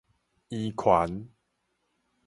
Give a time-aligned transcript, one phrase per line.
[0.49, 1.29] 圓環